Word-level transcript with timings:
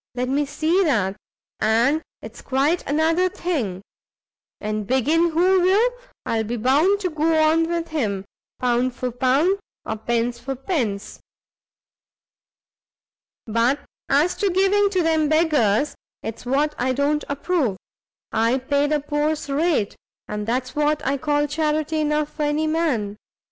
let 0.15 0.27
me 0.27 0.47
see 0.47 0.83
that, 0.83 1.15
and 1.59 2.01
it's 2.23 2.41
quite 2.41 2.83
another 2.89 3.29
thing: 3.29 3.83
and 4.59 4.87
begin 4.87 5.29
who 5.29 5.59
will, 5.61 5.91
I'll 6.25 6.43
be 6.43 6.57
bound 6.57 6.99
to 7.01 7.11
go 7.11 7.31
on 7.43 7.67
with 7.69 7.89
him, 7.89 8.25
pound 8.59 8.95
for 8.95 9.11
pound, 9.11 9.59
or 9.85 9.97
pence 9.97 10.39
for 10.39 10.55
pence. 10.55 11.19
But 13.45 13.79
as 14.09 14.35
to 14.37 14.49
giving 14.49 14.89
to 14.89 15.03
them 15.03 15.29
beggars, 15.29 15.93
it's 16.23 16.47
what 16.47 16.73
I 16.79 16.93
don't 16.93 17.23
approve; 17.29 17.77
I 18.31 18.57
pay 18.57 18.87
the 18.87 19.01
poor's 19.01 19.51
rate, 19.51 19.95
and 20.27 20.47
that's 20.47 20.75
what 20.75 21.05
I 21.05 21.17
call 21.17 21.45
charity 21.45 21.99
enough 21.99 22.29
for 22.33 22.41
any 22.41 22.65
man. 22.65 23.17